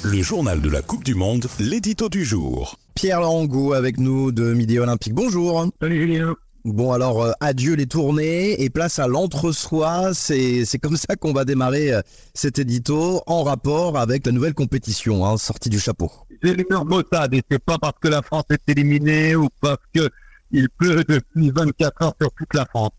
[0.00, 2.78] Le journal de la Coupe du Monde, l'édito du jour.
[2.94, 5.12] Pierre Langou avec nous de Midi Olympique.
[5.12, 5.68] Bonjour.
[5.80, 6.34] Salut Julien.
[6.64, 10.14] Bon alors, euh, adieu les tournées et place à l'entre-soi.
[10.14, 12.00] C'est c'est comme ça qu'on va démarrer euh,
[12.32, 16.10] cet édito en rapport avec la nouvelle compétition, hein, sortie du chapeau.
[16.42, 20.08] J'ai l'humeur maussade et c'est pas parce que la France est éliminée ou parce que
[20.52, 22.92] il pleut depuis 24 heures sur toute la France.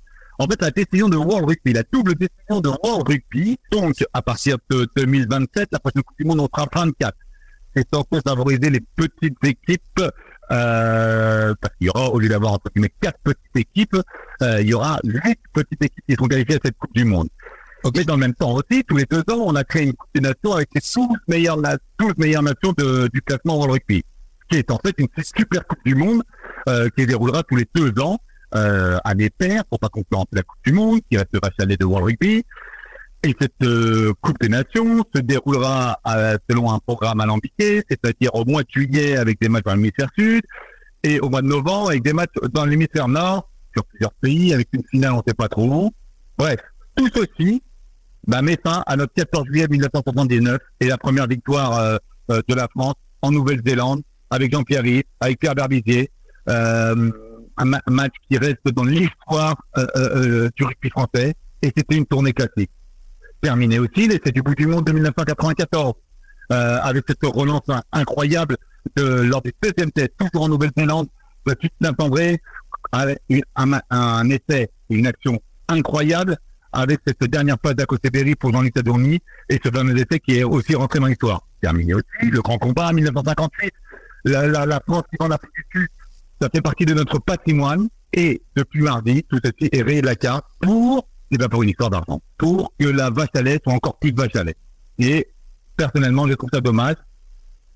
[0.44, 4.22] En fait, la décision de World Rugby, la double décision de World Rugby, donc à
[4.22, 7.16] partir de 2027, la prochaine Coupe du Monde, on sera 24.
[7.76, 10.02] C'est censé favoriser les petites équipes,
[10.52, 13.96] euh, parce qu'il y aura, au lieu d'avoir entre guillemets quatre petites équipes,
[14.42, 17.30] euh, il y aura huit petites équipes qui seront qualifiées à cette Coupe du Monde.
[17.96, 20.10] Mais dans le même temps aussi, tous les deux ans, on a créé une Coupe
[20.14, 22.74] des Nations avec les 12 meilleures, na- 12 meilleures nations
[23.14, 24.04] du classement World Rugby,
[24.50, 26.22] qui est en fait une super Coupe du Monde
[26.70, 28.18] euh, qui déroulera tous les deux ans
[28.56, 31.66] euh, à paires pour pas concurrencer la Coupe du Monde, qui reste le vache à
[31.66, 32.44] de World Rugby.
[33.26, 38.44] Et cette euh, Coupe des Nations se déroulera euh, selon un programme alambiqué, c'est-à-dire au
[38.44, 40.44] mois de juillet avec des matchs dans l'hémisphère sud
[41.04, 44.68] et au mois de novembre avec des matchs dans l'hémisphère nord sur plusieurs pays avec
[44.74, 45.92] une finale on ne sait pas trop où.
[46.38, 46.60] Bref,
[46.96, 47.62] tout ceci
[48.28, 51.98] bah, met fin à notre 14 juillet 1979 et la première victoire euh,
[52.32, 54.84] euh, de la France en Nouvelle-Zélande avec Jean-Pierre
[55.20, 56.10] avec Pierre Berbizier.
[56.50, 57.12] Euh,
[57.58, 60.10] un ma- match qui reste dans l'histoire euh, euh,
[60.46, 62.72] euh, du rugby français et c'était une tournée classique.
[63.42, 65.94] Terminé aussi, c'est du bout du monde de 1994
[66.52, 68.58] euh, avec cette relance in- incroyable
[68.98, 71.08] lors du deuxième test, toujours en Nouvelle-Zélande,
[71.46, 72.42] de Saint-André,
[72.92, 73.20] avec
[73.56, 76.38] un, un essai une action incroyable
[76.74, 80.76] avec cette dernière passe d'Acoste-Berry pour Jean-Luc Tadourny et ce fameux essai qui est aussi
[80.76, 81.48] rentré dans l'histoire.
[81.62, 83.74] Terminé aussi, le grand combat en 1958,
[84.26, 85.88] la, France qui va en Afrique du Sud,
[86.44, 90.16] ça fait partie de notre patrimoine et depuis mardi, tout ceci est rayé de la
[90.16, 93.72] carte pour, c'est pas pour une histoire d'argent, pour que la vache à lait soit
[93.72, 94.58] encore plus vache à lait.
[95.00, 95.30] Et
[95.78, 96.98] personnellement, je trouve ça dommage.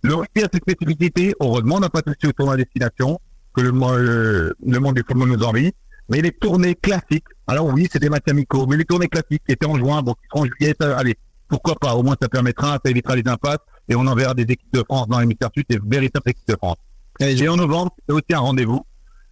[0.04, 3.22] Le a ses spécificités, heureusement, on n'a pas touché au tournoi à destination,
[3.54, 5.72] que euh, le monde du football nous envie.
[6.10, 9.66] Mais les tournées classiques, alors oui, c'est des matchs mais les tournées classiques qui étaient
[9.66, 11.16] en juin, bon, qui seront en juillet, ça, allez,
[11.48, 14.74] pourquoi pas, au moins ça permettra, ça évitera les impasses, et on enverra des équipes
[14.74, 16.78] de France dans l'hémisphère sud, des véritables équipes de France.
[17.20, 18.86] Et en novembre, c'est aussi un rendez-vous.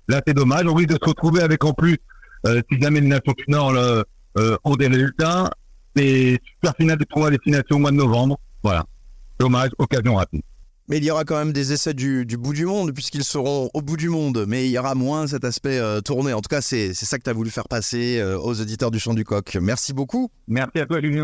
[0.08, 1.98] Là, c'est dommage, on risque de se retrouver avec en plus,
[2.48, 4.04] euh, si jamais les nations du Nord là,
[4.38, 5.50] euh, ont des résultats,
[5.96, 8.40] les super finales de tournoi à destination au mois de novembre.
[8.64, 8.86] Voilà.
[9.40, 10.42] Dommage, occasion rapide.
[10.88, 13.72] Mais il y aura quand même des essais du, du bout du monde puisqu'ils seront
[13.74, 14.46] au bout du monde.
[14.48, 16.32] Mais il y aura moins cet aspect euh, tourné.
[16.34, 18.92] En tout cas, c'est c'est ça que tu as voulu faire passer euh, aux auditeurs
[18.92, 19.58] du Chant du Coq.
[19.60, 20.30] Merci beaucoup.
[20.48, 21.24] Merci à toi, Julien.